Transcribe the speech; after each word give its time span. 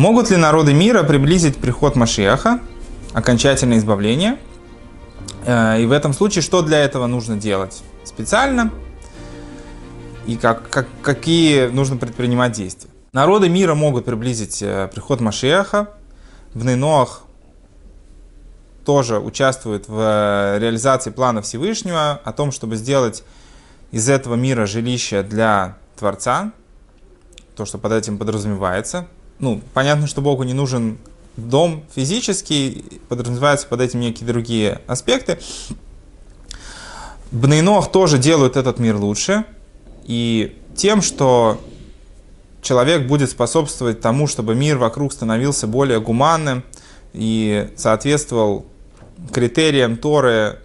Могут 0.00 0.30
ли 0.30 0.38
народы 0.38 0.72
мира 0.72 1.02
приблизить 1.02 1.58
приход 1.58 1.94
Машиаха, 1.94 2.60
окончательное 3.12 3.76
избавление? 3.76 4.38
Э, 5.44 5.78
и 5.78 5.84
в 5.84 5.92
этом 5.92 6.14
случае 6.14 6.40
что 6.40 6.62
для 6.62 6.78
этого 6.78 7.06
нужно 7.06 7.36
делать 7.36 7.82
специально? 8.04 8.72
И 10.26 10.36
как, 10.36 10.70
как, 10.70 10.88
какие 11.02 11.66
нужно 11.66 11.98
предпринимать 11.98 12.52
действия? 12.52 12.88
Народы 13.12 13.50
мира 13.50 13.74
могут 13.74 14.06
приблизить 14.06 14.62
э, 14.62 14.88
приход 14.90 15.20
Машиаха. 15.20 15.90
В 16.54 16.64
Нейноах 16.64 17.20
тоже 18.86 19.18
участвуют 19.18 19.86
в 19.86 19.98
э, 19.98 20.58
реализации 20.60 21.10
плана 21.10 21.42
Всевышнего 21.42 22.22
о 22.24 22.32
том, 22.32 22.52
чтобы 22.52 22.76
сделать 22.76 23.22
из 23.90 24.08
этого 24.08 24.34
мира 24.34 24.64
жилище 24.64 25.22
для 25.22 25.76
Творца, 25.98 26.52
то, 27.54 27.66
что 27.66 27.76
под 27.76 27.92
этим 27.92 28.16
подразумевается. 28.16 29.06
Ну, 29.40 29.62
понятно, 29.72 30.06
что 30.06 30.20
Богу 30.20 30.42
не 30.42 30.52
нужен 30.52 30.98
дом 31.36 31.82
физический, 31.94 33.00
подразумеваются 33.08 33.66
под 33.66 33.80
этим 33.80 34.00
некие 34.00 34.26
другие 34.26 34.80
аспекты. 34.86 35.38
Бнейнох 37.30 37.90
тоже 37.90 38.18
делают 38.18 38.56
этот 38.56 38.78
мир 38.78 38.96
лучше, 38.96 39.44
и 40.04 40.56
тем, 40.76 41.00
что 41.00 41.58
человек 42.60 43.06
будет 43.06 43.30
способствовать 43.30 44.00
тому, 44.00 44.26
чтобы 44.26 44.54
мир 44.54 44.76
вокруг 44.76 45.12
становился 45.12 45.66
более 45.66 46.00
гуманным 46.00 46.62
и 47.12 47.70
соответствовал 47.76 48.66
критериям 49.32 49.96
Торы 49.96 50.58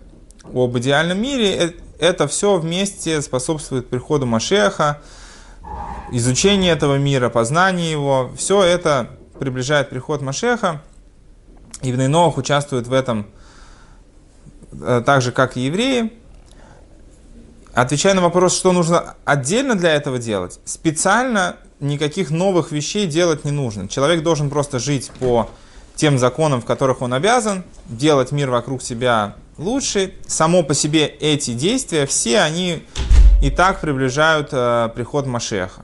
об 0.53 0.77
идеальном 0.77 1.21
мире, 1.21 1.55
э, 1.55 1.71
это 1.99 2.27
все 2.27 2.57
вместе 2.57 3.21
способствует 3.21 3.87
приходу 3.87 4.25
Машеха, 4.25 5.01
изучение 6.11 6.71
этого 6.71 6.97
мира, 6.97 7.29
познание 7.29 7.91
его. 7.91 8.31
Все 8.37 8.63
это 8.63 9.09
приближает 9.39 9.89
приход 9.89 10.21
Машеха. 10.21 10.81
И 11.81 11.91
в 11.91 11.97
Нейноах 11.97 12.37
участвуют 12.37 12.87
в 12.87 12.93
этом 12.93 13.27
э, 14.71 15.03
так 15.05 15.21
же, 15.21 15.31
как 15.31 15.57
и 15.57 15.61
евреи. 15.61 16.13
Отвечая 17.73 18.13
на 18.13 18.21
вопрос, 18.21 18.55
что 18.55 18.71
нужно 18.71 19.15
отдельно 19.25 19.75
для 19.75 19.93
этого 19.93 20.17
делать, 20.17 20.61
специально 20.63 21.57
никаких 21.81 22.31
новых 22.31 22.71
вещей 22.71 23.05
делать 23.05 23.43
не 23.43 23.51
нужно. 23.51 23.89
Человек 23.89 24.23
должен 24.23 24.49
просто 24.49 24.79
жить 24.79 25.11
по 25.19 25.49
тем 25.95 26.17
законам, 26.17 26.61
в 26.61 26.65
которых 26.65 27.01
он 27.01 27.13
обязан, 27.13 27.65
делать 27.87 28.31
мир 28.31 28.49
вокруг 28.49 28.81
себя 28.81 29.35
лучше. 29.57 30.13
Само 30.25 30.63
по 30.63 30.73
себе 30.73 31.05
эти 31.05 31.53
действия, 31.53 32.05
все 32.05 32.39
они 32.39 32.83
и 33.41 33.49
так 33.49 33.81
приближают 33.81 34.49
э, 34.51 34.89
приход 34.95 35.25
Машеха. 35.25 35.83